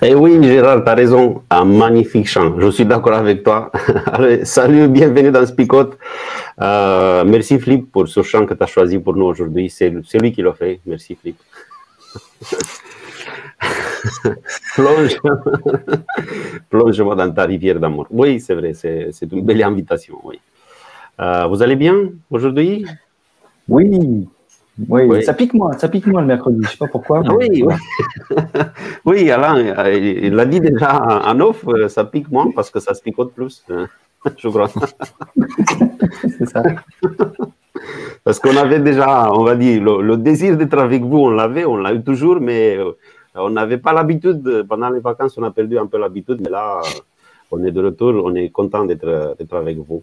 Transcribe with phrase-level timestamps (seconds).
[0.00, 1.42] Eh oui, Gérard, tu as raison.
[1.50, 2.54] Un magnifique chant.
[2.60, 3.72] Je suis d'accord avec toi.
[4.06, 5.98] Allez, salut, bienvenue dans Spicot.
[6.60, 9.68] Euh, merci, Flip, pour ce chant que tu as choisi pour nous aujourd'hui.
[9.68, 10.78] C'est lui qui l'a fait.
[10.86, 11.36] Merci, Flip.
[14.76, 15.16] Plonge.
[16.70, 18.06] Plonge-moi dans ta rivière d'amour.
[18.10, 20.16] Oui, c'est vrai, c'est une belle invitation.
[21.20, 21.96] Euh, vous allez bien
[22.30, 22.86] aujourd'hui?
[23.68, 24.28] Oui,
[24.86, 27.20] oui, ça pique moins, ça pique moins le mercredi, je sais pas pourquoi.
[27.34, 27.64] oui,
[29.04, 29.30] oui.
[29.30, 33.32] Alain, il l'a dit déjà en off, ça pique moins parce que ça se picote
[33.32, 33.64] plus,
[34.36, 34.68] je crois.
[36.38, 36.62] C'est ça.
[38.24, 41.76] Parce qu'on avait déjà, on va dire, le, désir d'être avec vous, on l'avait, on
[41.76, 42.92] l'a eu toujours, mais euh,
[43.34, 44.66] on n'avait pas l'habitude.
[44.68, 46.80] Pendant les vacances, on a perdu un peu l'habitude, mais là,
[47.50, 50.02] on est de retour, on est content d'être avec vous.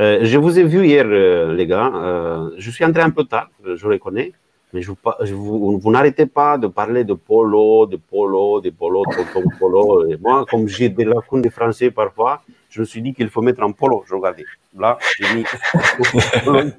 [0.00, 1.92] Euh, je vous ai vu hier, euh, les gars.
[1.94, 4.32] Euh, je suis entré un peu tard, je reconnais.
[4.72, 4.92] Mais je,
[5.32, 10.06] vous, vous n'arrêtez pas de parler de polo, de polo, de polo, de polo.
[10.10, 13.40] Et moi, comme j'ai des lacunes de français parfois, je me suis dit qu'il faut
[13.40, 14.04] mettre en polo.
[14.06, 14.44] Je regardais.
[14.78, 15.44] Là, j'ai mis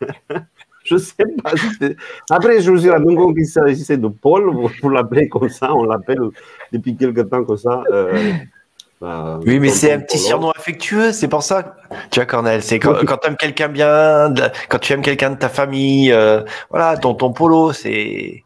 [0.84, 1.52] Je sais pas.
[2.30, 4.50] Après, je suis rendu compte qu'il s'agissait de Paul.
[4.80, 5.74] Vous l'appelez comme ça.
[5.74, 6.20] On l'appelle
[6.72, 7.82] depuis quelque temps comme ça.
[9.00, 11.74] Bah, oui, mais c'est un petit surnom affectueux, c'est pour ça.
[12.10, 14.34] Tu vois, Cornel, c'est quand, quand tu aimes quelqu'un bien,
[14.68, 18.44] quand tu aimes quelqu'un de ta famille, euh, voilà, ton, ton polo, c'est.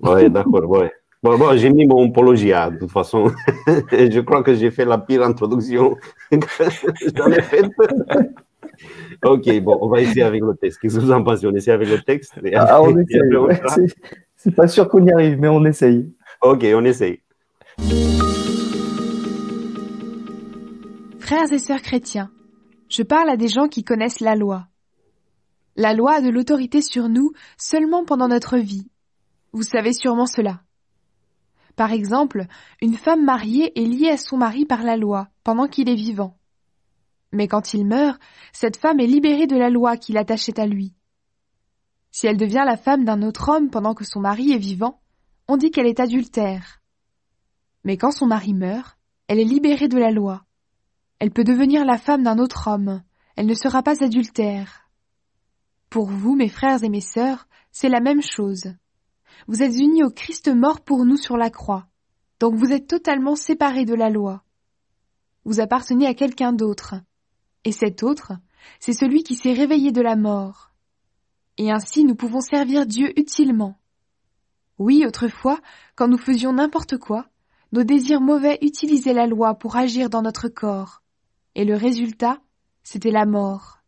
[0.00, 0.92] Ouais, d'accord, ouais.
[1.22, 3.30] Bon, bon j'ai mis mon polo GIA, de toute façon.
[3.66, 5.96] je crois que j'ai fait la pire introduction
[6.30, 7.64] j'en ai fait.
[9.24, 10.78] ok, bon, on va essayer avec le texte.
[10.80, 11.46] Qu'est-ce que vous en pensez?
[11.46, 12.96] On essaie avec le texte ah, on
[13.48, 13.92] essaye.
[14.36, 16.10] c'est pas sûr qu'on y arrive, mais on essaye.
[16.42, 17.20] Ok, on essaye.
[21.30, 22.32] Frères et sœurs chrétiens,
[22.88, 24.66] je parle à des gens qui connaissent la loi.
[25.76, 28.90] La loi a de l'autorité sur nous seulement pendant notre vie.
[29.52, 30.64] Vous savez sûrement cela.
[31.76, 32.46] Par exemple,
[32.82, 36.36] une femme mariée est liée à son mari par la loi pendant qu'il est vivant.
[37.30, 38.20] Mais quand il meurt,
[38.52, 40.96] cette femme est libérée de la loi qui l'attachait à lui.
[42.10, 45.00] Si elle devient la femme d'un autre homme pendant que son mari est vivant,
[45.46, 46.80] on dit qu'elle est adultère.
[47.84, 48.98] Mais quand son mari meurt,
[49.28, 50.44] elle est libérée de la loi.
[51.20, 53.02] Elle peut devenir la femme d'un autre homme.
[53.36, 54.88] Elle ne sera pas adultère.
[55.90, 58.72] Pour vous, mes frères et mes sœurs, c'est la même chose.
[59.46, 61.86] Vous êtes unis au Christ mort pour nous sur la croix.
[62.40, 64.44] Donc vous êtes totalement séparés de la loi.
[65.44, 66.94] Vous appartenez à quelqu'un d'autre.
[67.64, 68.32] Et cet autre,
[68.78, 70.70] c'est celui qui s'est réveillé de la mort.
[71.58, 73.78] Et ainsi nous pouvons servir Dieu utilement.
[74.78, 75.60] Oui, autrefois,
[75.96, 77.26] quand nous faisions n'importe quoi,
[77.72, 80.99] nos désirs mauvais utilisaient la loi pour agir dans notre corps
[81.54, 82.40] et le résultat,
[82.82, 83.78] c'était la mort.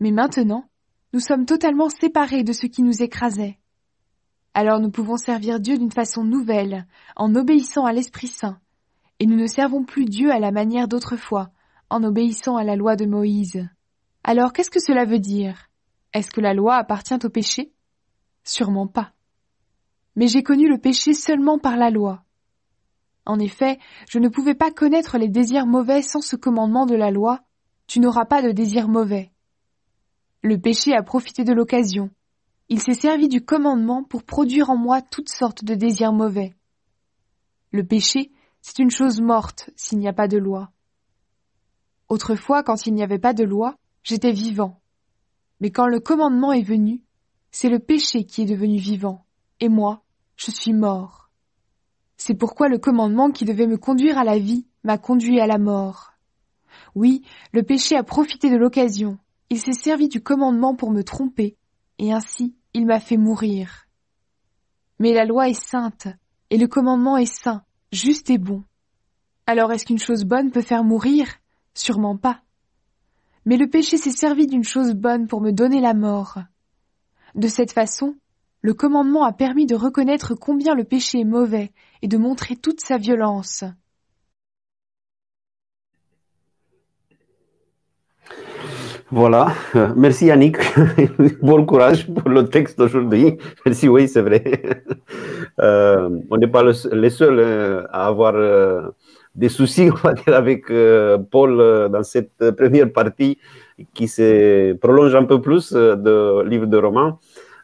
[0.00, 0.68] Mais maintenant,
[1.12, 3.58] nous sommes totalement séparés de ce qui nous écrasait.
[4.54, 6.86] Alors nous pouvons servir Dieu d'une façon nouvelle,
[7.16, 8.60] en obéissant à l'Esprit Saint,
[9.18, 11.50] et nous ne servons plus Dieu à la manière d'autrefois,
[11.88, 13.68] en obéissant à la loi de Moïse.
[14.24, 15.70] Alors qu'est-ce que cela veut dire?
[16.12, 17.72] Est-ce que la loi appartient au péché?
[18.42, 19.12] Sûrement pas.
[20.16, 22.24] Mais j'ai connu le péché seulement par la loi.
[23.30, 23.78] En effet,
[24.08, 27.38] je ne pouvais pas connaître les désirs mauvais sans ce commandement de la loi,
[27.86, 29.30] tu n'auras pas de désirs mauvais.
[30.42, 32.10] Le péché a profité de l'occasion.
[32.68, 36.56] Il s'est servi du commandement pour produire en moi toutes sortes de désirs mauvais.
[37.70, 38.32] Le péché,
[38.62, 40.72] c'est une chose morte s'il n'y a pas de loi.
[42.08, 44.80] Autrefois, quand il n'y avait pas de loi, j'étais vivant.
[45.60, 47.00] Mais quand le commandement est venu,
[47.52, 49.24] c'est le péché qui est devenu vivant,
[49.60, 50.02] et moi,
[50.34, 51.19] je suis mort.
[52.22, 55.56] C'est pourquoi le commandement qui devait me conduire à la vie m'a conduit à la
[55.56, 56.12] mort.
[56.94, 57.22] Oui,
[57.54, 59.16] le péché a profité de l'occasion.
[59.48, 61.56] Il s'est servi du commandement pour me tromper,
[61.98, 63.86] et ainsi il m'a fait mourir.
[64.98, 66.08] Mais la loi est sainte,
[66.50, 68.64] et le commandement est saint, juste et bon.
[69.46, 71.26] Alors est-ce qu'une chose bonne peut faire mourir?
[71.72, 72.42] Sûrement pas.
[73.46, 76.36] Mais le péché s'est servi d'une chose bonne pour me donner la mort.
[77.34, 78.14] De cette façon,
[78.60, 82.80] le commandement a permis de reconnaître combien le péché est mauvais et de montrer toute
[82.80, 83.64] sa violence.
[89.12, 89.48] Voilà.
[89.96, 90.56] Merci Yannick.
[91.42, 93.38] bon courage pour le texte d'aujourd'hui.
[93.66, 94.42] Merci, oui, c'est vrai.
[95.58, 98.88] Euh, on n'est pas les seuls euh, à avoir euh,
[99.34, 100.72] des soucis, on va dire, avec
[101.30, 103.36] Paul dans cette première partie
[103.92, 107.18] qui se prolonge un peu plus de livre de roman.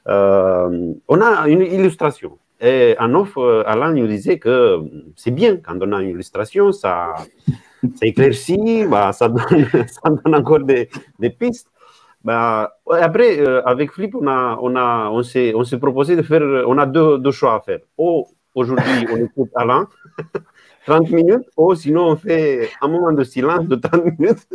[0.07, 2.39] on a une illustration.
[2.61, 3.37] Et en off,
[3.67, 4.81] Alain nous disait que
[5.15, 7.15] c'est bien quand on a une illustration, ça,
[7.83, 10.89] ça éclaircit, bah, ça, donne, ça donne encore des,
[11.19, 11.69] des pistes.
[12.25, 16.43] Bah, après, euh, avec Flip, on, a, on, a, on s'est on proposé de faire,
[16.67, 17.81] on a deux, deux choix à faire.
[17.99, 19.87] Ou aujourd'hui, on écoute Alain,
[20.87, 24.49] 30 minutes, ou sinon on fait un moment de silence de 30 minutes.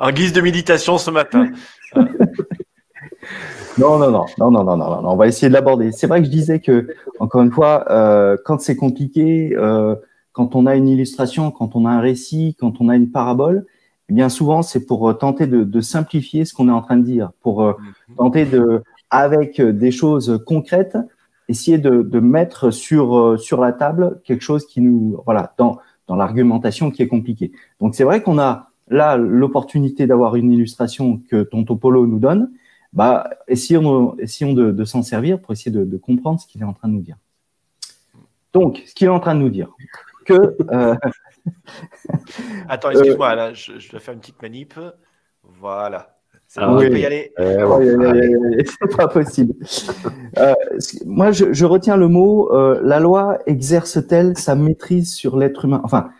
[0.00, 1.50] en guise de méditation ce matin.
[3.78, 5.92] Non, non, non, non, non, non, non, non, on va essayer de l'aborder.
[5.92, 6.88] C'est vrai que je disais que,
[7.20, 9.94] encore une fois, euh, quand c'est compliqué, euh,
[10.32, 13.66] quand on a une illustration, quand on a un récit, quand on a une parabole,
[14.08, 17.02] eh bien souvent c'est pour euh, tenter de, simplifier ce qu'on est en train de
[17.02, 17.72] dire, pour euh,
[18.08, 18.14] mhm.
[18.16, 20.96] tenter de, avec euh, des choses concrètes,
[21.48, 26.90] essayer de, mettre sur sur la table quelque chose qui nous voilà dans dans l'argumentation
[26.90, 27.52] qui est compliquée.
[27.80, 32.50] Donc c'est vrai qu'on a là l'opportunité d'avoir une illustration que Tonto Polo nous donne.
[32.92, 36.72] Bah essayons essayons de, de s'en servir pour essayer de comprendre ce qu'il est en
[36.72, 37.16] train de nous dire.
[38.52, 39.70] Donc ce qu'il est en train de nous dire,
[40.28, 40.56] que.
[40.70, 40.94] Euh,
[42.68, 44.74] Attends, excuse-moi, là, je, dois faire une petite manip.
[45.42, 46.14] Voilà.
[46.46, 46.88] Ça ah, oui.
[46.88, 47.32] peut y aller?
[47.38, 49.54] Eh, c'est pas possible.
[50.38, 50.54] Euh,
[51.04, 56.10] moi, je, retiens le mot euh, la loi exerce-t-elle sa maîtrise sur l'être humain Enfin,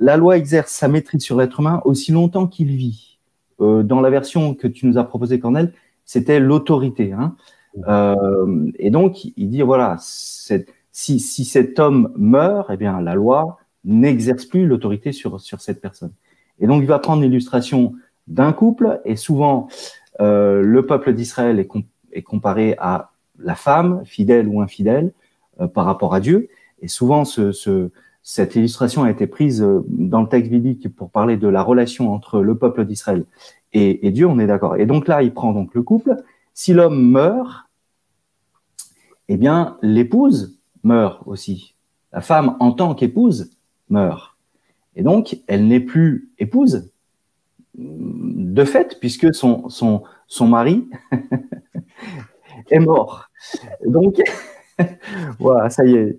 [0.00, 3.18] la loi exerce sa maîtrise sur l'être humain aussi longtemps qu'il vit.
[3.60, 5.72] dans la version que tu nous as proposée, Cornel,
[6.06, 7.12] c'était l'autorité.
[7.12, 7.36] Hein.
[8.78, 14.46] et donc, il dit voilà, si, si cet homme meurt, eh bien, la loi n'exerce
[14.46, 16.12] plus l'autorité sur, sur cette personne.
[16.58, 17.94] Et donc, il va prendre l'illustration
[18.28, 19.68] d'un couple, et souvent,
[20.20, 21.68] euh, le peuple d'Israël est,
[22.12, 25.12] est, comparé à la femme, fidèle ou infidèle,
[25.60, 26.48] euh, par rapport à Dieu.
[26.80, 27.90] Et souvent, ce, ce,
[28.28, 32.12] cette illustration a été prise euh, dans le texte biblique pour parler de la relation
[32.12, 33.24] entre le peuple d'Israël
[33.72, 34.76] et, Dieu, on est d'accord.
[34.76, 36.16] Et donc là, il prend donc le couple.
[36.54, 37.66] Si l'homme meurt,
[39.28, 41.74] eh bien, l'épouse meurt aussi.
[42.10, 43.50] La femme, en tant qu'épouse,
[43.90, 44.34] meurt.
[44.96, 46.90] Et donc, elle n'est plus épouse,
[47.74, 50.88] de fait, puisque son, son, son mari
[52.70, 53.28] est mort.
[53.84, 54.20] Donc,
[55.38, 56.18] voilà, ça y est.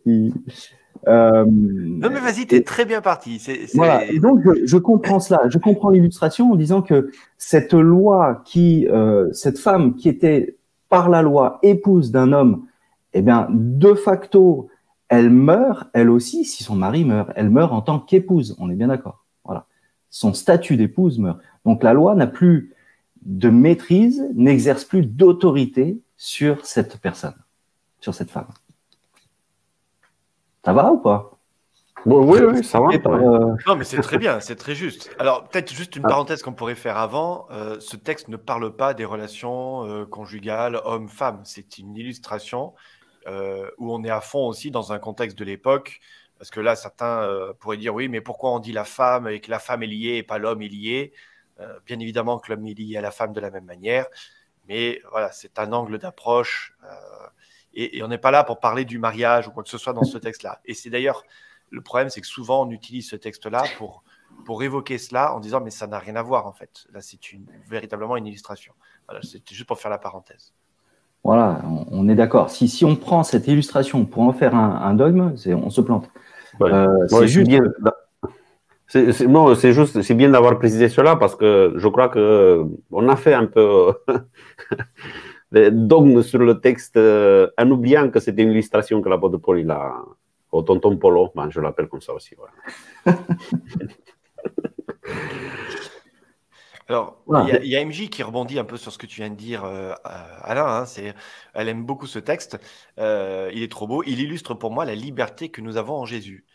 [1.07, 3.42] Euh, non mais vas-y, t'es très bien parti.
[3.74, 4.06] Voilà.
[4.12, 9.31] Et donc je, comprends cela, je comprends l'illustration en disant que cette loi qui, euh,
[9.31, 10.57] cette femme qui était
[10.89, 12.65] par la loi épouse d'un homme
[13.13, 14.69] eh bien, de facto,
[15.09, 17.31] elle meurt, elle aussi, si son mari meurt.
[17.36, 19.25] Elle meurt en tant qu'épouse, on est bien d'accord.
[19.44, 19.65] Voilà.
[20.10, 21.39] Son statut d'épouse meurt.
[21.65, 22.75] Donc la loi n'a plus
[23.24, 27.36] de maîtrise, n'exerce plus d'autorité sur cette personne,
[28.00, 28.48] sur cette femme.
[30.67, 31.31] Ça va ou pas?
[32.05, 32.89] Oui, oui, ça va.
[32.89, 35.09] Euh, non, mais c'est très bien, c'est très juste.
[35.17, 36.09] Alors, peut-être juste une ah.
[36.09, 37.47] parenthèse qu'on pourrait faire avant.
[37.51, 41.39] Euh, ce texte ne parle pas des relations euh, conjugales homme-femme.
[41.45, 42.74] C'est une illustration
[43.27, 46.01] euh, où on est à fond aussi dans un contexte de l'époque.
[46.38, 49.39] Parce que là, certains euh, pourraient dire oui, mais pourquoi on dit la femme et
[49.39, 51.13] que la femme est liée et pas l'homme est lié?
[51.62, 54.07] Euh, Bien évidemment que l'homme est lié à la femme de la même manière,
[54.67, 56.75] mais voilà, c'est un angle d'approche.
[57.79, 60.03] Et, on n'est pas là pour parler du mariage ou quoi que ce soit dans
[60.03, 60.60] ce texte-là.
[60.65, 61.24] Et c'est d'ailleurs
[61.69, 64.03] le problème, c'est que souvent on utilise ce texte-là pour,
[64.46, 66.88] pour évoquer cela en disant mais ça n'a rien à voir en fait.
[66.91, 68.74] Là, c'est une, véritablement une illustration.
[69.07, 70.53] Voilà, c'était juste pour faire la parenthèse.
[71.24, 72.50] Voilà, on, est d'accord.
[72.50, 76.10] Si, si on prend cette illustration pour en faire un, dogme, on se plante.
[76.62, 77.48] Euh, c'est juste.
[77.48, 77.62] Bien,
[79.27, 83.17] non, c'est juste, c'est bien d'avoir précisé cela parce que je crois que on a
[83.17, 83.93] fait un peu
[85.51, 89.38] le dogme sur le texte euh, en oubliant que c'était une illustration que la de
[89.38, 89.96] Paul il a
[90.51, 92.36] au tonton Polo, ben, je l'appelle comme ça aussi.
[96.89, 99.36] Alors, il y, a MJ qui rebondit un peu sur ce que tu viens de
[99.36, 100.66] dire, euh, Alain.
[100.66, 101.13] Hein, c'est,
[101.54, 102.58] elle aime beaucoup ce texte.
[102.98, 104.04] Euh, il est trop beau.
[104.04, 106.46] Il illustre pour moi la liberté que nous avons en Jésus.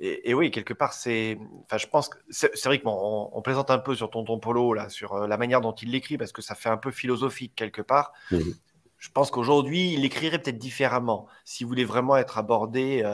[0.00, 1.38] Et, oui, quelque part, c'est.
[1.64, 4.88] Enfin, je pense que c'est, vrai qu'on on, plaisante un peu sur Tonton Polo là,
[4.88, 7.80] sur euh, la manière dont il l'écrit, parce que ça fait un peu philosophique quelque
[7.80, 8.12] part.
[8.30, 13.04] Je pense qu'aujourd'hui, il écrirait peut-être différemment s'il voulait vraiment être abordé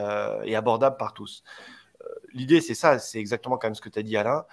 [0.43, 1.43] et abordable par tous.
[2.33, 4.45] L'idée, c'est ça, c'est exactement comme ce que tu as dit, Alain.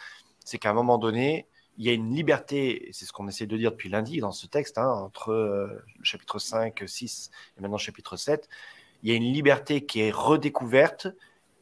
[0.44, 1.46] C'est qu'à un moment donné,
[1.78, 4.46] il y a une liberté, c'est ce qu'on essaie de dire depuis lundi dans ce
[4.48, 8.48] texte, hein, entre le chapitre 5, 6 et maintenant chapitre 7,
[9.02, 11.06] il y a une liberté qui est redécouverte,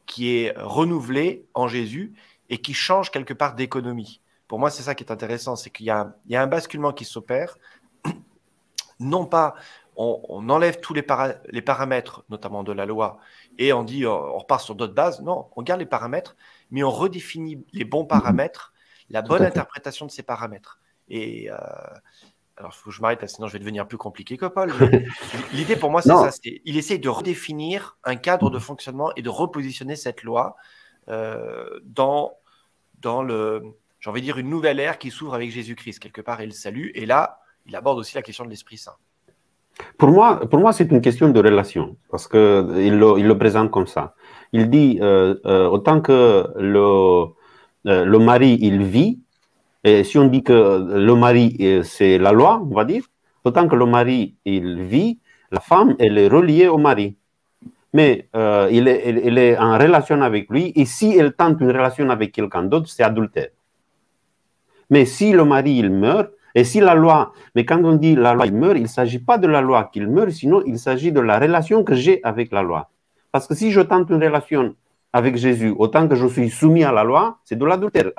[0.07, 2.15] qui est renouvelée en Jésus
[2.49, 4.21] et qui change quelque part d'économie.
[4.49, 7.59] Pour moi, c'est ça qui est intéressant, c'est qu'il y, a un basculement qui s'opère.
[8.99, 9.55] Non pas,
[9.97, 11.05] on, enlève tous les,
[11.51, 13.19] les, paramètres, notamment de la loi,
[13.59, 15.21] et on dit on repart sur d'autres bases.
[15.21, 16.35] Non, on garde les paramètres,
[16.71, 18.73] mais on redéfinit les bons paramètres,
[19.11, 20.81] la bonne interprétation de ces paramètres.
[21.09, 21.57] Et euh,
[22.59, 24.73] alors, il faut que je m'arrête, sinon je vais devenir plus compliqué que Paul.
[25.53, 26.31] L'idée pour moi, c'est ça.
[26.65, 30.57] Il essaye de redéfinir un cadre de fonctionnement et de repositionner cette loi
[31.09, 32.33] euh, dans,
[33.03, 33.63] dans le,
[34.01, 36.53] j'ai envie de dire, une nouvelle ère qui s'ouvre avec Jésus-Christ, quelque part, et le
[36.53, 36.93] salut.
[36.95, 38.97] Et là, il aborde aussi la question de l'Esprit Saint.
[39.99, 43.71] Pour moi, pour moi c'est une question de relation, parce qu'il le, il le présente
[43.71, 44.15] comme ça.
[44.53, 47.27] Il dit, euh, euh, autant que le,
[47.85, 49.21] le mari, il vit,
[49.87, 50.53] et si on dit que
[50.99, 53.05] le mari, c'est la loi, on va dire,
[53.45, 55.21] autant que le mari, il vit,
[55.53, 57.17] la femme, elle est reliée au mari.
[57.93, 62.33] Mais euh, est, est, en relation avec lui, et si elle tente une relation avec
[62.33, 63.51] quelqu'un d'autre, c'est adultère.
[64.91, 68.35] Mais si le mari, il meurt, et si la loi, mais quand on dit la
[68.35, 71.13] loi, il meurt, il ne s'agit pas de la loi qu'il meurt, sinon il s'agit
[71.13, 72.91] de la relation que j'ai avec la loi.
[73.31, 74.75] Parce que si je tente une relation
[75.17, 78.11] avec Jésus, autant que je suis soumis à la loi, c'est de l'adultère.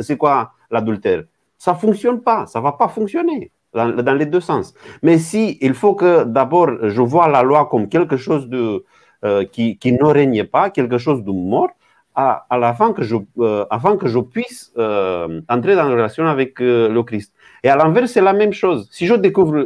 [0.00, 1.22] C'est quoi l'adultère?
[1.56, 4.74] Ça ne fonctionne pas, ça va pas fonctionner dans, les deux sens.
[5.04, 8.84] Mais si il faut que d'abord je vois la loi comme quelque chose de,
[9.24, 11.70] euh, qui, qui, ne règne pas, quelque chose de mort,
[12.16, 15.94] à, à la fin que je, euh, avant que je puisse euh, entrer dans la
[15.94, 17.32] relation avec le Christ.
[17.62, 18.88] Et à l'envers, c'est la même chose.
[18.90, 19.56] Si je découvre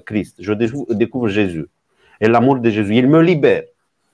[0.00, 0.52] Christ, je
[1.02, 1.66] découvre Jésus
[2.20, 3.64] et l'amour de Jésus, il me libère.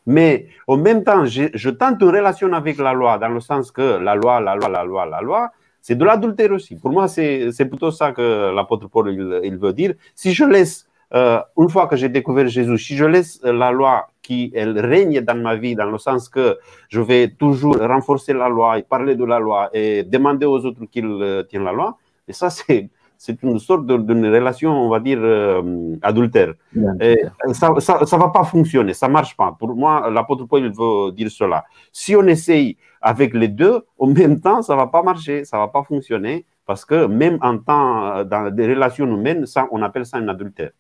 [0.07, 3.99] Mais en même temps, je, tente une relation avec la loi, dans le sens que
[3.99, 5.51] la loi, la loi, la loi, la loi,
[5.83, 6.77] c'est de l'adultère aussi.
[6.77, 9.13] Pour moi, c'est plutôt ça que l'apôtre Paul
[9.45, 9.95] il, veut dire.
[10.15, 14.09] Si je laisse, euh, une fois que j'ai découvert Jésus, si je laisse la loi
[14.23, 16.59] qui elle règne dans ma vie, dans le sens que
[16.89, 21.05] je vais toujours renforcer la loi parler de la loi et demander aux autres qu'ils
[21.05, 21.97] euh, tiennent la loi,
[22.29, 26.55] et ça, c'est c'est une sorte d'une relation, on va dire, euh, adultère.
[27.01, 27.19] Et
[27.53, 29.57] ça ne va pas fonctionner, ça ne marche pas.
[29.59, 31.65] Pour moi, l'apôtre Paul veut dire cela.
[31.93, 35.57] Si on essaye avec les deux, en même temps, ça ne va pas marcher, ça
[35.57, 39.83] ne va pas fonctionner, parce que même en temps, dans des relations humaines, ça, on
[39.83, 40.71] appelle ça un adultère.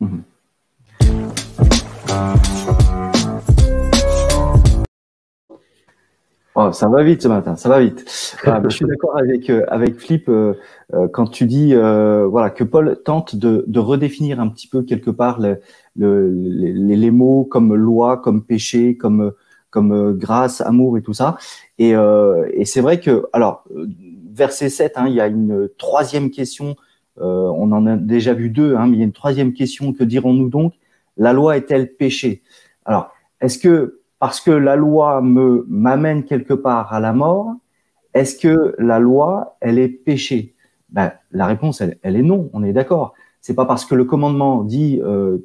[0.00, 0.22] Mm-hmm.
[6.58, 8.02] Oh, ça va vite ce matin, ça va vite.
[8.46, 10.54] Ah, je suis d'accord avec euh, avec Flip euh,
[10.94, 15.10] euh, quand tu dis voilà que Paul tente de, de, redéfinir un petit peu quelque
[15.10, 15.60] part le,
[15.96, 19.34] le, les, les, mots comme loi, comme péché, comme
[19.68, 21.36] comme grâce, amour et tout ça.
[21.78, 23.64] Et, et c'est vrai que alors
[24.32, 26.74] verset 7, hein, il y a une troisième question.
[27.18, 29.92] on en a déjà vu deux, hein, mais il y a une troisième question.
[29.92, 30.72] Que dirons-nous donc?
[31.18, 32.42] La loi est-elle péché?
[32.86, 33.10] Alors,
[33.42, 37.54] est-ce que parce que la loi me m'amène quelque part à la mort,
[38.12, 40.56] est-ce que la loi, elle est péché?
[40.88, 43.14] Ben, La réponse, elle, est non, on est d'accord.
[43.40, 45.38] C'est pas parce que le commandement dit euh,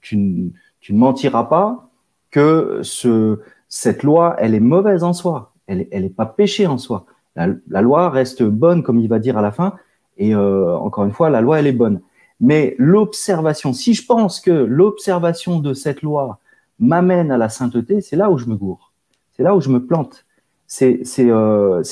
[0.00, 1.88] tu, ne mentiras pas
[2.32, 3.38] que ce,
[3.68, 7.06] cette loi, elle est mauvaise en soi, elle n'est elle pas péché en soi.
[7.36, 9.74] La, loi reste bonne, comme il va dire à la fin,
[10.16, 12.00] et euh, encore une fois, la loi, elle est bonne.
[12.40, 16.40] Mais l'observation, si je pense que l'observation de cette loi,
[16.78, 18.92] m'amène à la sainteté, c'est là où je me gourre.
[19.32, 20.24] C'est là où je me plante.
[20.66, 21.82] C'est euh,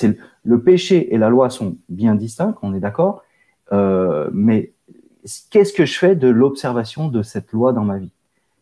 [0.44, 3.22] le péché et la loi sont bien distincts, on est d'accord.
[3.72, 4.72] Euh, mais
[5.50, 8.12] qu'est-ce que je fais de l'observation de cette loi dans ma vie?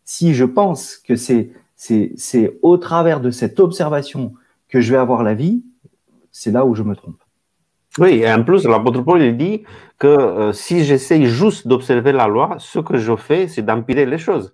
[0.04, 4.34] Si je pense que c'est c'est au travers de cette observation
[4.68, 5.62] que je vais avoir la vie,
[6.30, 7.22] c'est là où je me trompe.
[7.98, 9.64] Oui, et en plus, l'apôtre Paul dit
[9.98, 14.18] que euh, si j'essaye juste d'observer la loi, ce que je fais, c'est d'empirer les
[14.18, 14.52] choses.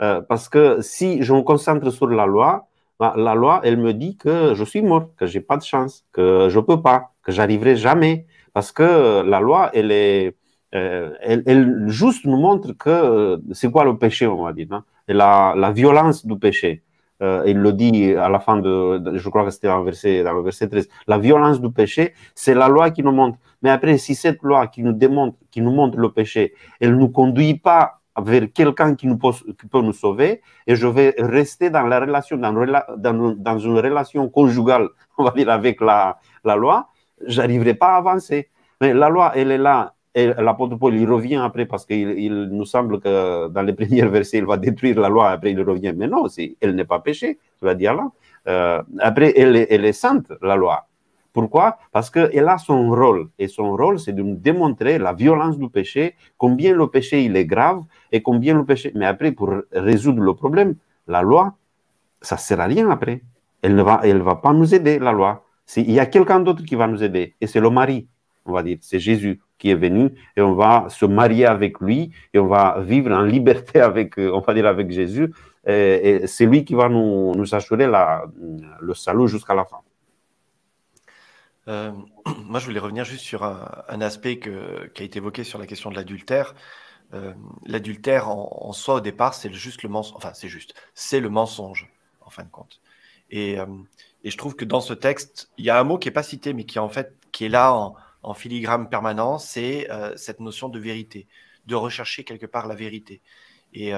[0.00, 2.66] Euh, parce que si je me concentre sur la loi,
[2.98, 6.04] bah, la loi, elle me dit que je suis mort, que j'ai pas de chance,
[6.12, 8.26] que je peux pas, que j'arriverai jamais.
[8.52, 10.36] Parce que la loi, elle est,
[10.74, 14.84] euh, elle, juste nous montre que euh, c'est quoi le péché, on va dire, hein,
[15.08, 16.82] la, la, violence du péché.
[17.20, 20.68] il le dit à la fin de, je crois que c'était dans, dans le verset
[20.68, 20.88] 13.
[21.06, 23.38] La violence du péché, c'est la loi qui nous montre.
[23.62, 27.08] Mais après, si cette loi qui nous démontre, qui nous montre le péché, elle nous
[27.08, 32.36] conduit pas vers quelqu'un qui, peut, nous sauver et je vais rester dans la relation,
[32.36, 36.88] dans, une relation conjugale, on va dire, avec la, la loi,
[37.26, 38.50] j'arriverai pas à avancer.
[38.80, 39.94] Mais la loi, elle est là.
[40.16, 44.06] Et l'apôtre Paul, il revient après parce qu'il il nous semble que dans les premiers
[44.06, 45.92] versets, il va détruire la loi, après il revient.
[45.96, 46.26] Mais non,
[46.60, 48.08] elle n'est pas péché, vas dire là.
[48.46, 50.86] Euh, après, elle est sainte, la loi.
[51.34, 51.78] Pourquoi?
[51.90, 53.28] Parce qu'elle a son rôle.
[53.40, 57.36] Et son rôle, c'est de nous démontrer la violence du péché, combien le péché il
[57.36, 58.92] est grave et combien le péché.
[58.94, 60.76] Mais après, pour résoudre le problème,
[61.08, 61.56] la loi,
[62.22, 63.22] ça ne sert à rien après.
[63.62, 65.44] Elle ne va, elle va pas nous aider, la loi.
[65.76, 67.34] Il y a quelqu'un d'autre qui va nous aider.
[67.40, 68.06] Et c'est le mari,
[68.46, 68.78] on va dire.
[68.80, 72.78] C'est Jésus qui est venu et on va se marier avec lui et on va
[72.80, 75.32] vivre en liberté avec, on va dire, avec Jésus.
[75.66, 79.78] Et, c'est lui qui va nous, assurer le salut jusqu'à la fin.
[81.68, 81.92] Euh,
[82.44, 85.90] moi, je voulais revenir juste sur un, aspect qui a été évoqué sur la question
[85.90, 86.54] de l'adultère.
[87.12, 90.16] Euh, l'adultère en, soi, au départ, c'est juste le mensonge.
[90.16, 91.88] Enfin, c'est juste, c'est le mensonge,
[92.20, 92.80] en fin de compte.
[93.30, 93.66] Et, euh,
[94.24, 96.54] je trouve que dans ce texte, il y a un mot qui n'est pas cité,
[96.54, 100.78] mais qui en fait, qui est là en, en filigrane permanent, c'est cette notion de
[100.78, 101.26] vérité,
[101.66, 103.20] de rechercher quelque part la vérité.
[103.74, 103.92] Et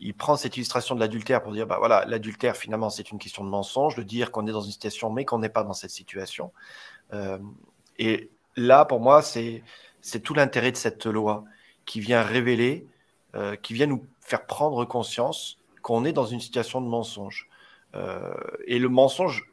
[0.00, 3.44] il prend cette illustration de l'adultère pour dire, bah voilà, l'adultère finalement c'est une question
[3.44, 5.90] de mensonge, de dire qu'on est dans une situation mais qu'on n'est pas dans cette
[5.90, 6.52] situation.
[7.12, 7.38] Euh,
[7.98, 9.62] et là, pour moi, c'est
[10.22, 11.44] tout l'intérêt de cette loi
[11.86, 12.86] qui vient révéler,
[13.34, 17.48] euh, qui vient nous faire prendre conscience qu'on est dans une situation de mensonge.
[17.94, 18.34] Euh,
[18.66, 19.50] et le mensonge,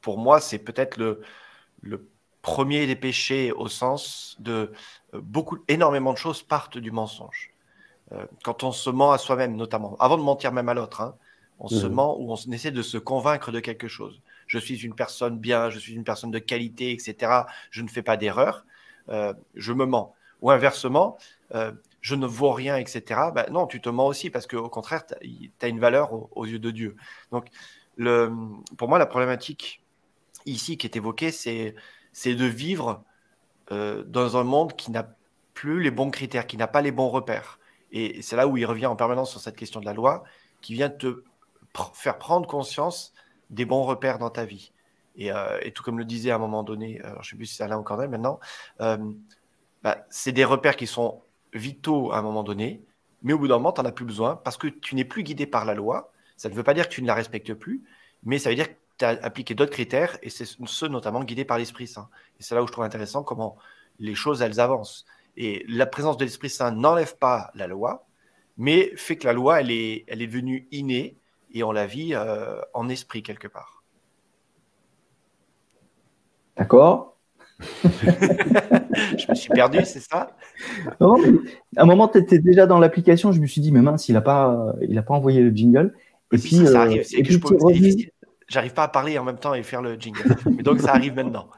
[0.00, 1.22] pour moi, c'est peut-être le,
[1.82, 2.06] le
[2.40, 4.72] premier des péchés au sens de
[5.12, 7.51] beaucoup, énormément de choses partent du mensonge.
[8.14, 11.14] Euh, quand on se ment à soi-même, notamment, avant de mentir même à l'autre, hein,
[11.58, 11.94] on se mhm.
[11.94, 14.20] ment ou on essaie de se convaincre de quelque chose.
[14.46, 17.32] Je suis une personne bien, je suis une personne de qualité, etc.
[17.70, 18.66] Je ne fais pas d'erreur.
[19.08, 20.14] Euh, je me mens.
[20.42, 21.16] Ou inversement,
[21.54, 23.20] euh, je ne vaux rien, etc.
[23.34, 25.14] Ben non, tu te mens aussi parce qu'au contraire, tu
[25.62, 26.96] as une valeur aux, yeux de Dieu.
[27.30, 27.46] Donc,
[27.96, 28.32] le,
[28.76, 29.84] pour moi, la problématique
[30.44, 31.74] ici qui est évoquée, c'est
[32.26, 33.04] de vivre
[33.70, 35.14] dans un monde qui n'a
[35.54, 37.60] plus les bons critères, qui n'a pas les bons repères.
[37.92, 40.24] Et c'est là où il revient en permanence sur cette question de la loi,
[40.60, 41.24] qui vient te
[41.94, 43.12] faire prendre conscience
[43.50, 44.72] des bons repères dans ta vie.
[45.16, 47.56] Et, euh, tout comme le disait à un moment donné, je ne sais plus si
[47.56, 48.40] c'est Alain ou Cornel maintenant,
[48.80, 48.96] euh,
[49.82, 52.82] bah, c'est des repères qui sont vitaux à un moment donné,
[53.22, 55.22] mais au bout d'un moment, tu n'en as plus besoin parce que tu n'es plus
[55.22, 56.12] guidé par la loi.
[56.36, 57.82] Ça ne veut pas dire que tu ne la respectes plus,
[58.24, 61.44] mais ça veut dire que tu as appliqué d'autres critères et c'est ceux notamment guidés
[61.44, 62.08] par l'Esprit Saint.
[62.40, 63.56] Et c'est là où je trouve intéressant comment
[63.98, 65.04] les choses, elles avancent.
[65.36, 68.06] Et la présence de l'Esprit Saint n'enlève pas la loi,
[68.56, 71.16] mais fait que la loi, elle est, elle est devenue innée
[71.52, 73.82] et on la vit euh, en esprit quelque part.
[76.56, 77.16] D'accord.
[77.84, 80.36] je me suis perdu, c'est ça?
[81.00, 81.06] À
[81.76, 84.20] un moment, tu étais déjà dans l'application, je me suis dit, mais mince, il n'a
[84.20, 85.94] pas, il pas envoyé le jingle.
[86.32, 87.02] Et puis, ça, arrive.
[87.02, 87.92] Euh,
[88.48, 90.36] J'arrive pas à parler en même temps et faire le jingle.
[90.56, 91.48] Mais donc, ça arrive maintenant.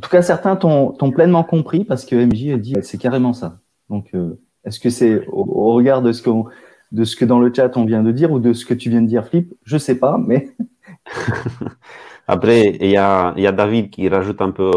[0.00, 3.58] En tout cas, certains t'ont pleinement compris parce que MJ a dit c'est carrément ça.
[3.90, 6.30] Donc, euh, est-ce que c'est au, regard de ce, que
[6.90, 8.88] de ce que dans le chat on vient de dire ou de ce que tu
[8.88, 10.54] viens de dire, Flip Je sais pas, mais.
[12.26, 14.70] Après, il y a, y a, David qui rajoute un peu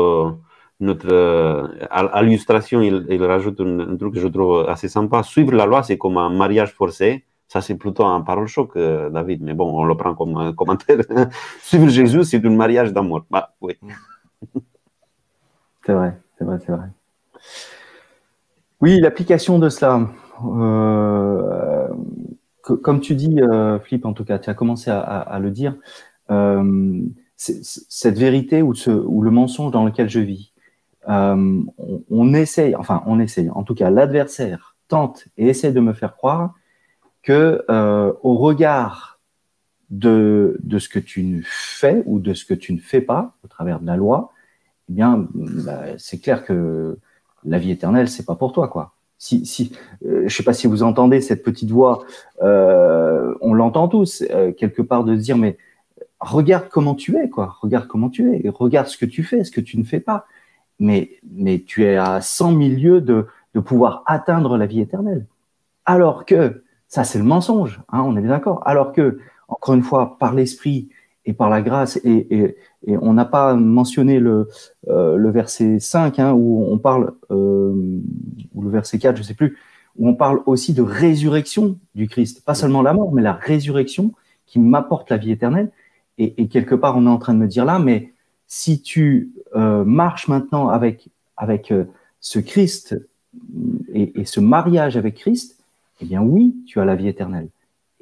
[0.81, 1.07] notre.
[1.09, 5.23] Euh, à, l'illustration, il, rajoute un, truc que je trouve assez sympa.
[5.23, 7.23] Suivre la loi, c'est comme un mariage forcé.
[7.47, 10.51] Ça, c'est plutôt un parole choc, euh, David, mais bon, on le prend comme un
[10.51, 10.97] commentaire.
[11.61, 13.21] Suivre Jésus, c'est un mariage d'amour.
[13.31, 13.75] Bah, oui.
[15.85, 16.87] C'est vrai, c'est vrai, c'est vrai.
[18.81, 20.09] Oui, l'application de cela.
[20.43, 21.87] Euh,
[22.61, 25.75] comme tu dis, euh, Flip, en tout cas, tu as commencé à, le dire,
[26.31, 27.01] euh,
[27.37, 30.53] cette vérité ou, le mensonge dans lequel je vis,
[31.07, 31.65] on,
[32.09, 36.15] on, essaye, enfin, on essaye, en tout cas, l'adversaire tente et essaie de me faire
[36.15, 36.53] croire
[37.21, 37.63] que
[38.21, 39.19] au regard
[39.89, 43.47] de, de ce que tu fais ou de ce que tu ne fais pas au
[43.47, 44.32] travers de la loi,
[44.89, 46.97] eh bien, bah, c'est clair que
[47.45, 48.93] la vie éternelle, c'est pas pour toi, quoi.
[49.17, 49.71] Si, si,
[50.05, 52.03] euh, je sais pas si vous entendez cette petite voix,
[52.41, 55.57] euh, on l'entend tous euh, quelque part de dire, mais
[56.19, 57.55] regarde comment tu es, quoi.
[57.61, 60.25] Regarde comment tu es, regarde ce que tu fais, ce que tu ne fais pas.
[60.79, 65.25] Mais, mais tu es à 100 milieux de, de pouvoir atteindre la vie éternelle.
[65.85, 68.61] Alors que, ça c'est le mensonge, hein, on est d'accord.
[68.65, 70.89] Alors que, encore une fois, par l'esprit,
[71.25, 71.97] et par la grâce.
[72.03, 72.55] Et,
[72.85, 74.49] on n'a pas mentionné le,
[74.89, 78.01] euh, verset 5, hein, où on parle, euh,
[78.53, 79.57] ou le verset 4, je sais plus,
[79.97, 82.43] où on parle aussi de résurrection du Christ.
[82.43, 84.11] Pas seulement la mort, mais la résurrection
[84.45, 85.71] qui m'apporte la vie éternelle.
[86.17, 88.13] Et, quelque part, on est en train de me dire là, mais
[88.45, 91.73] si tu euh, marches maintenant avec, avec
[92.19, 92.95] ce Christ
[93.93, 95.57] et ce mariage avec Christ,
[96.01, 97.47] eh bien oui, tu as la vie éternelle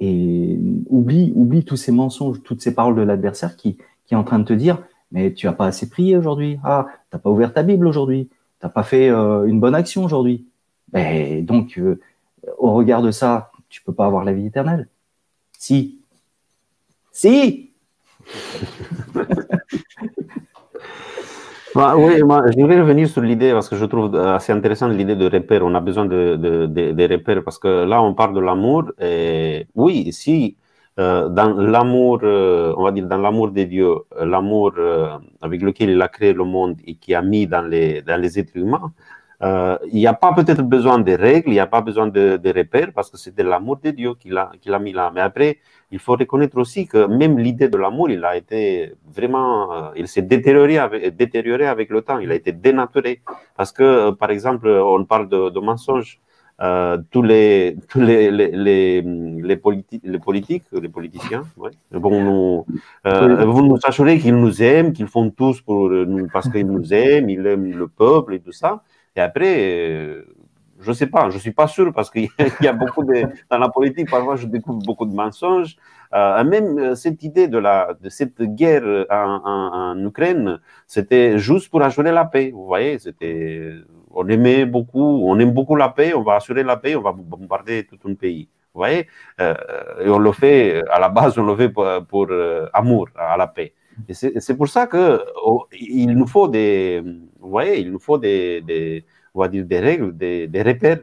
[0.01, 0.59] et
[0.89, 3.77] oublie, oublie tous ces mensonges, toutes ces paroles de l'adversaire qui,
[4.09, 4.83] est en train de te dire,
[5.13, 8.67] mais tu as pas assez prié aujourd'hui, ah, t'as pas ouvert ta Bible aujourd'hui, t'as
[8.67, 10.45] pas fait euh, une bonne action aujourd'hui.
[10.91, 11.97] Ben, donc, euh,
[12.57, 14.89] au regard de ça, tu peux pas avoir la vie éternelle.
[15.57, 15.99] Si.
[17.13, 17.71] Si.
[21.73, 25.29] Bah, oui, je voudrais revenir sur l'idée parce que je trouve assez intéressante l'idée de
[25.29, 25.63] repères.
[25.63, 28.91] On a besoin de, de, de, repères parce que là, on parle de l'amour.
[28.99, 30.57] Et oui, si
[30.99, 34.73] euh, dans l'amour, euh, on va dire dans l'amour de Dieu, euh, l'amour
[35.41, 38.37] avec lequel il a créé le monde et qui a mis dans les, dans les
[38.37, 38.91] êtres humains,
[39.43, 42.49] il n'y a pas peut-être besoin de règles, il n'y a pas besoin de, de
[42.53, 45.11] repères parce que c'est de l'amour de Dieu qu'il a, a mis là.
[45.13, 45.57] Mais après,
[45.91, 50.21] il faut reconnaître aussi que même l'idée de l'amour, il a été vraiment, il s'est
[50.21, 53.21] détérioré avec, détérioré avec le temps, il a été dénaturé.
[53.57, 56.19] Parce que, par exemple, on parle de, de mensonges.
[56.61, 62.21] Euh, tous les tous les les, les, les, politiques les politiques les politiciens ouais, vont
[62.23, 62.65] nous
[63.07, 66.93] euh, vous nous assurer qu'ils nous aiment qu'ils font tous pour nous parce qu'ils nous
[66.93, 68.83] aiment ils aiment le peuple et tout ça
[69.15, 70.25] et après euh,
[70.79, 72.29] je sais pas je suis pas sûr parce qu'il
[72.61, 75.75] y, a beaucoup de dans la politique parfois je découvre beaucoup de mensonges
[76.13, 81.37] euh, même euh, cette idée de la de cette guerre en, en, en Ukraine c'était
[81.37, 85.89] juste pour assurer la paix vous voyez c'était on aimait beaucoup, on aime beaucoup la
[85.89, 88.49] paix, on va assurer la paix, on va bombarder tout un pays.
[88.73, 89.07] Vous voyez
[89.39, 89.53] euh,
[90.03, 93.47] Et on le fait, à la base, on le fait pour, euh, amour à la
[93.47, 93.73] paix.
[94.07, 97.01] Et c'est pour ça que oh, il nous faut des,
[97.39, 100.99] vous voyez, il nous faut des, des on va dire des règles, des, des repères.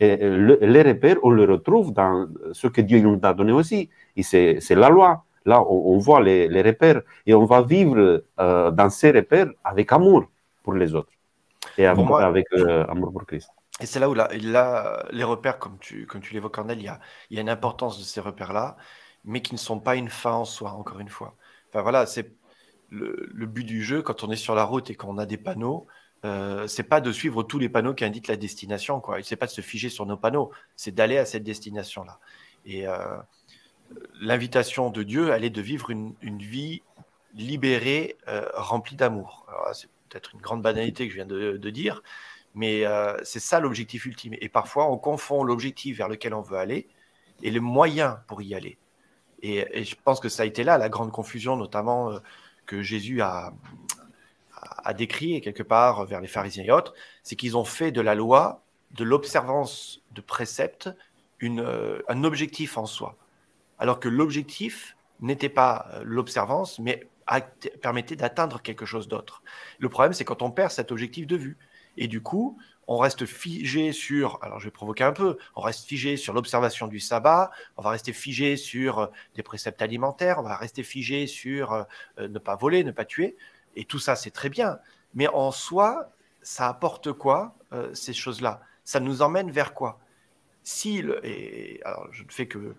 [0.00, 3.88] Et les repères, on les retrouve dans ce que Dieu nous a donné aussi.
[4.16, 5.24] Et c'est la loi.
[5.44, 9.90] Là, on, voit les, les, repères et on va vivre euh, dans ces repères avec
[9.92, 10.26] amour
[10.62, 11.10] pour les autres
[11.76, 13.48] et avec euh, amour pour Christ.
[13.80, 14.28] Et c'est là où là,
[15.10, 17.48] les repères, comme tu, comme tu l'évoques, Cornel, il y, a, il y a une
[17.48, 18.76] importance de ces repères-là,
[19.24, 21.34] mais qui ne sont pas une fin en soi, encore une fois.
[21.68, 22.34] Enfin voilà, c'est
[22.92, 25.86] le, but du jeu quand on est sur la route et qu'on a des panneaux.
[26.24, 29.22] Euh, c'est pas de suivre tous les panneaux qui indiquent la destination, quoi.
[29.22, 32.20] C'est pas de se figer sur nos panneaux, c'est d'aller à cette destination-là.
[32.64, 33.16] Et euh,
[34.20, 36.82] l'invitation de Dieu, elle est de vivre une, une vie
[37.34, 39.46] libérée, euh, remplie d'amour.
[39.72, 42.02] C'est peut-être une grande banalité que je viens de, dire,
[42.54, 44.34] mais euh, c'est ça l'objectif ultime.
[44.40, 46.88] Et parfois, on confond l'objectif vers lequel on veut aller
[47.42, 48.78] et le moyen pour y aller.
[49.42, 52.12] Et, je pense que ça a été là la grande confusion, notamment
[52.80, 53.52] Jésus a,
[54.84, 58.14] a, décrit quelque part vers les pharisiens et autres, c'est qu'ils ont fait de la
[58.14, 60.88] loi, de l'observance de préceptes,
[61.40, 63.16] une, euh, un objectif en soi.
[63.78, 67.06] Alors que l'objectif n'était pas l'observance, mais
[67.80, 69.42] permettait d'atteindre quelque chose d'autre.
[69.78, 71.56] Le problème, c'est quand on perd cet objectif de vue.
[71.96, 75.86] Et du coup, on reste figé sur, alors je vais provoquer un peu, on reste
[75.86, 80.42] figé sur l'observation du sabbat, on va rester figé sur euh, des préceptes alimentaires, on
[80.42, 81.84] va rester figé sur euh,
[82.18, 83.36] euh, ne pas voler, ne pas tuer.
[83.76, 84.78] Et tout ça, c'est très bien.
[85.14, 86.10] Mais en soi,
[86.42, 87.54] ça apporte quoi,
[87.94, 88.60] ces choses-là?
[88.84, 89.98] Ça nous emmène vers quoi?
[90.62, 92.74] Si, et alors je ne fais que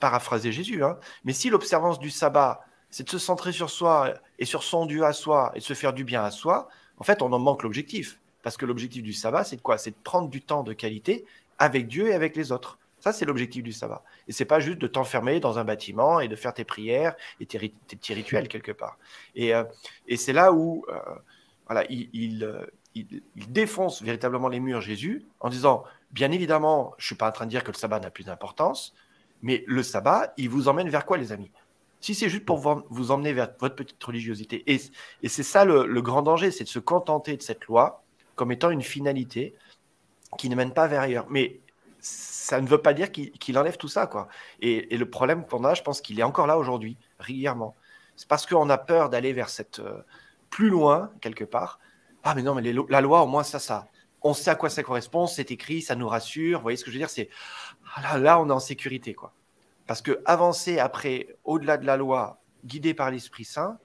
[0.00, 4.44] paraphraser Jésus, hein, mais si l'observance du sabbat c'est de se centrer sur soi et
[4.44, 7.22] sur son Dieu à soi et de se faire du bien à soi, en fait,
[7.22, 8.20] on en manque l'objectif.
[8.44, 9.78] Parce que l'objectif du sabbat, c'est de quoi?
[9.78, 11.24] C'est de prendre du temps de qualité
[11.58, 12.78] avec Dieu et avec les autres.
[13.00, 14.04] Ça, c'est l'objectif du sabbat.
[14.28, 17.46] Et c'est pas juste de t'enfermer dans un bâtiment et de faire tes prières et
[17.46, 18.98] tes, petits rituels quelque part.
[19.34, 19.64] Et, euh,
[20.16, 21.00] c'est là où euh,
[21.70, 27.32] euh, il, défonce véritablement les murs Jésus en disant, bien évidemment, je suis pas en
[27.32, 28.94] train de dire que le sabbat n'a plus d'importance,
[29.42, 31.50] mais le sabbat, il vous emmène vers quoi, les amis?
[32.00, 34.62] Si c'est juste pour vous emmener vers votre petite religiosité.
[34.66, 34.78] Et,
[35.28, 38.03] c'est ça le, grand danger, c'est de se contenter de cette loi
[38.34, 39.54] comme étant une finalité
[40.38, 41.26] qui ne mène pas vers ailleurs.
[41.30, 41.60] Mais
[42.00, 44.06] ça ne veut pas dire qu'il enlève tout ça.
[44.06, 44.28] quoi.
[44.60, 47.74] Et, le problème qu'on a, je pense qu'il est encore là aujourd'hui, régulièrement.
[48.16, 49.80] C'est parce qu'on a peur d'aller vers cette...
[49.80, 50.02] Euh,
[50.54, 51.80] plus loin, quelque part.
[52.22, 53.88] Ah, mais non, mais la loi, au moins, ça, ça.
[54.22, 56.60] On sait à quoi ça correspond, c'est écrit, ça nous rassure.
[56.60, 57.28] Vous voyez ce que je veux dire C'est
[57.96, 59.32] ah là, là, on est en sécurité, quoi.
[59.88, 63.78] Parce que avancer après, au-delà de la loi, guidé par l'Esprit Saint,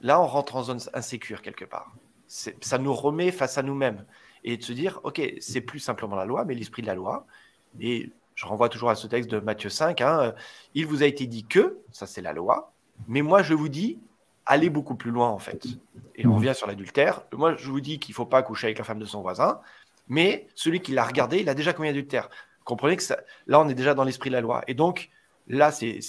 [0.00, 1.92] là, on rentre en zone insécure quelque part.
[2.32, 4.04] Ça nous remet face à nous-mêmes.
[4.44, 7.26] Et de se dire, OK, c'est plus simplement la loi, mais l'esprit de la loi.
[7.80, 10.34] Et je renvoie toujours à ce texte de Matthieu 5, hein,
[10.74, 12.72] il vous a été dit que, ça c'est la loi,
[13.06, 13.98] mais moi je vous dis,
[14.46, 15.66] allez beaucoup plus loin en fait.
[16.16, 16.36] Et on mmh.
[16.36, 17.22] revient sur l'adultère.
[17.32, 19.60] Moi je vous dis qu'il ne faut pas coucher avec la femme de son voisin,
[20.08, 22.30] mais celui qui l'a regardé, il a déjà commis adultère
[22.64, 23.02] comprenez que
[23.46, 24.62] là, on est déjà dans l'esprit de la loi.
[24.66, 25.10] Et donc,
[25.48, 26.00] là, c'est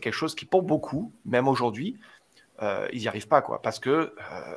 [0.00, 1.98] quelque chose qui, pour beaucoup, même aujourd'hui,
[2.62, 3.62] euh, ils n'y arrivent pas, quoi.
[3.62, 4.56] Parce que euh,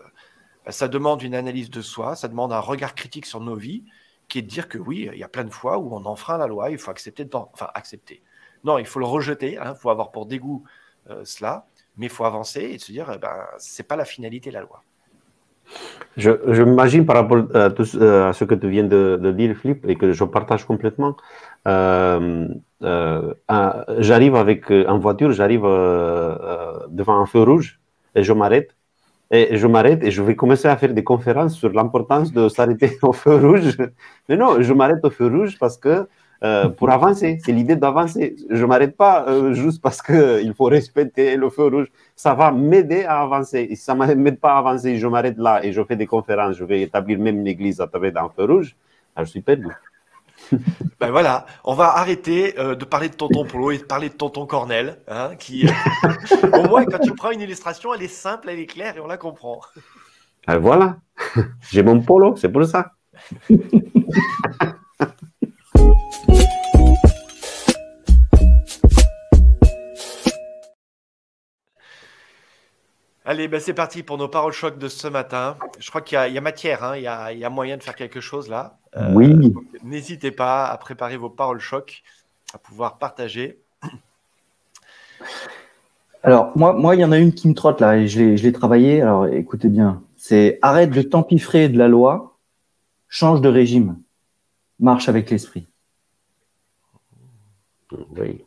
[0.69, 3.83] ça demande une analyse de soi, ça demande un regard critique sur nos vies,
[4.27, 6.37] qui est de dire que oui, il y a plein de fois où on enfreint
[6.37, 7.29] la loi, il faut accepter.
[8.63, 10.63] Non, il faut le rejeter, hein, il faut avoir pour dégoût
[11.09, 14.51] euh, cela, mais il faut avancer et se dire, eh ben, c'est pas la finalité
[14.51, 14.83] la loi.
[16.17, 19.85] Je, m'imagine par rapport à, tout, euh, à, ce que tu viens de, dire, Philippe,
[19.87, 21.15] et que je partage complètement.
[21.67, 22.47] Euh,
[22.83, 23.33] euh,
[23.99, 25.63] j'arrive avec en voiture, j'arrive
[26.89, 27.79] devant un feu rouge
[28.15, 28.75] et je m'arrête.
[29.33, 32.97] Et je m'arrête et je vais commencer à faire des conférences sur l'importance de s'arrêter
[33.01, 33.77] au feu rouge.
[34.29, 36.07] Mais non, je m'arrête au feu rouge parce que
[36.43, 37.39] euh, pour avancer.
[37.43, 38.35] C'est l'idée d'avancer.
[38.49, 41.87] Je m'arrête pas euh, juste parce qu'il faut respecter le feu rouge.
[42.17, 43.65] Ça va m'aider à avancer.
[43.69, 46.05] Et si ça ne m'aide pas à avancer, je m'arrête là et je fais des
[46.05, 48.75] conférences, je vais établir même une église à travers d'un feu rouge,
[49.17, 49.69] je suis perdu.
[50.99, 54.13] ben voilà, on va arrêter euh, de parler de tonton Polo et de parler de
[54.13, 55.67] tonton Cornel, hein, qui,
[56.53, 59.07] au moins, quand tu prends une illustration, elle est simple, elle est claire et on
[59.07, 59.61] la comprend.
[60.47, 60.97] Ben voilà,
[61.71, 62.91] j'ai mon polo, c'est pour ça.
[73.25, 75.55] Allez, ben c'est parti pour nos paroles choc de ce matin.
[75.79, 76.97] Je crois qu'il y, a matière, hein.
[76.97, 78.77] il, y a, il, y a, moyen de faire quelque chose là.
[78.97, 79.53] Euh, oui.
[79.81, 82.03] N'hésitez pas à préparer vos paroles choc,
[82.53, 83.59] à pouvoir partager.
[86.21, 88.51] Alors, moi, moi, il y en a une qui me trotte là, et je l'ai
[88.51, 89.01] travaillé.
[89.01, 90.03] Alors, écoutez bien.
[90.17, 92.37] C'est arrête de t'empiffrer de la loi,
[93.07, 93.97] change de régime,
[94.79, 95.67] marche avec l'esprit.
[98.17, 98.43] Oui.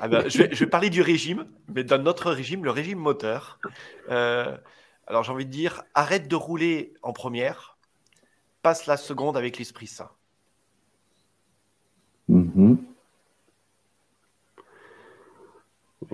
[0.00, 3.58] Ah ben, je, vais, parler du régime, mais dans notre régime, le régime moteur.
[4.10, 4.56] Euh,
[5.06, 7.76] alors j'ai envie de dire, arrête de rouler en première,
[8.62, 10.10] passe la seconde avec l'Esprit Saint.
[12.30, 12.76] Mm-hmm.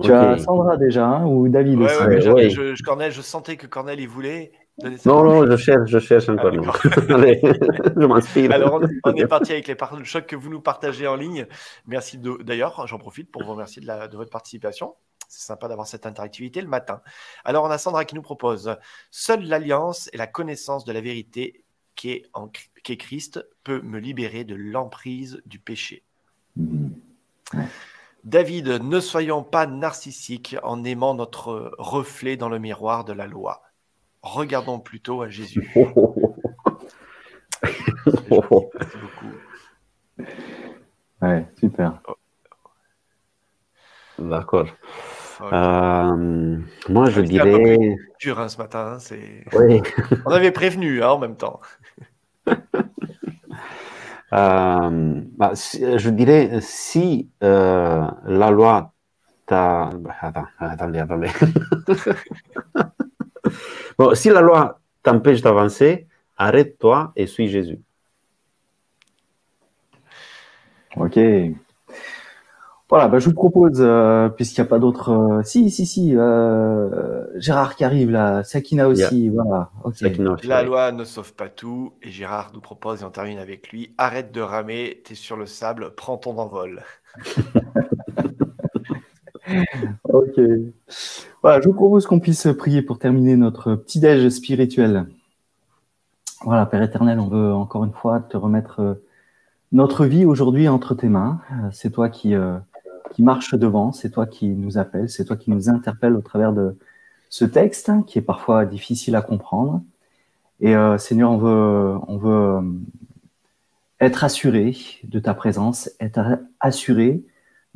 [0.02, 4.52] Tu as Sandra déjà, hein, ou David aussi je, je, sentais que Cornel il voulait.
[4.78, 6.52] Non, non, je cherche, je cherche encore.
[6.66, 8.52] Ah, Allez, je m'inspire.
[8.52, 11.46] Alors, on, est parti avec les paroles de choc que vous nous partagez en ligne.
[11.86, 14.94] Merci d'ailleurs, j'en profite pour vous remercier de, la, de votre participation.
[15.28, 17.00] C'est sympa d'avoir cette interactivité le matin.
[17.44, 18.76] Alors, on a Sandra qui nous propose
[19.10, 23.80] Seule l'alliance et la connaissance de la vérité qui est, en, qui est Christ peut
[23.80, 26.04] me libérer de l'emprise du péché.
[26.58, 26.90] Mm-hmm.
[28.24, 33.62] David, ne soyons pas narcissiques en aimant notre reflet dans le miroir de la loi.
[34.22, 35.72] Regardons plutôt à Jésus.
[38.06, 39.32] Merci beaucoup.
[41.22, 42.00] Ouais, super.
[44.18, 44.66] D'accord.
[45.52, 47.96] Euh, moi, je dirais.
[48.20, 48.98] Dur hein, ce matin.
[48.98, 49.16] Hein,
[49.54, 49.82] oui.
[50.24, 51.60] On avait prévenu hein, en même temps.
[54.32, 58.92] Euh, bah, je dirais si euh, la loi
[59.46, 59.90] t'a.
[59.94, 61.30] Bah, attends, attendez, attendez.
[63.98, 66.06] Bon, si la loi t'empêche d'avancer,
[66.36, 67.80] arrête-toi et suis Jésus.
[70.96, 71.18] Ok.
[72.88, 75.10] Voilà, bah, je vous propose, euh, puisqu'il n'y a pas d'autres.
[75.10, 76.12] Euh, si, si, si.
[76.14, 79.28] Euh, Gérard qui arrive là, Sakina aussi.
[79.28, 79.70] Voilà.
[80.44, 81.94] La loi ne sauve pas tout.
[82.02, 85.46] Et Gérard nous propose, et on termine avec lui arrête de ramer, t'es sur le
[85.46, 86.82] sable, prends ton envol.
[90.04, 90.40] ok.
[91.46, 95.06] Voilà, je vous propose qu'on puisse prier pour terminer notre petit déj spirituel.
[96.40, 99.00] Voilà, Père éternel, on veut encore une fois te remettre
[99.70, 101.40] notre vie aujourd'hui entre tes mains.
[101.70, 102.34] C'est toi qui
[103.14, 106.52] qui marche devant, c'est toi qui nous appelle, c'est toi qui nous interpelle au travers
[106.52, 106.76] de
[107.28, 109.82] ce texte hein, qui est parfois difficile à comprendre.
[110.58, 112.60] Et euh, Seigneur, on veut, on veut euh,
[114.00, 117.24] être assuré de ta présence, être assuré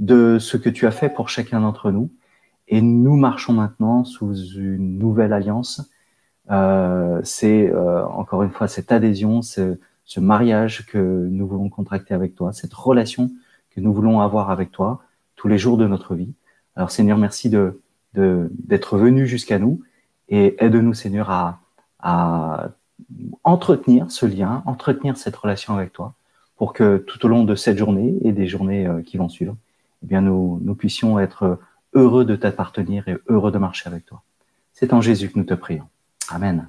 [0.01, 2.11] de ce que tu as fait pour chacun d'entre nous.
[2.71, 5.91] Et nous marchons maintenant sous une nouvelle alliance.
[6.53, 12.15] Euh, c'est euh, encore une fois cette adhésion, ce, ce mariage que nous voulons contracter
[12.15, 13.31] avec toi, cette relation
[13.71, 15.03] que nous voulons avoir avec toi
[15.35, 16.33] tous les jours de notre vie.
[16.77, 17.83] Alors Seigneur, merci de
[18.15, 19.83] d'être venu jusqu'à nous
[20.29, 21.61] et aide-nous Seigneur à,
[22.01, 22.71] à
[23.45, 26.15] entretenir ce lien, entretenir cette relation avec toi
[26.57, 29.55] pour que tout au long de cette journée et des journées euh, qui vont suivre,
[30.03, 31.61] eh bien nous, nous puissions être
[31.93, 34.23] heureux de t'appartenir et heureux de marcher avec toi.
[34.73, 35.89] C'est en Jésus que nous te prions.
[36.29, 36.69] Amen.